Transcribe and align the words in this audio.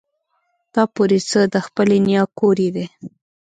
تا 0.73 0.81
پورې 0.95 1.19
څه 1.29 1.39
د 1.53 1.55
خپلې 1.67 1.97
نيا 2.07 2.23
کور 2.39 2.55
يې 2.63 2.69
دی. 2.75 2.85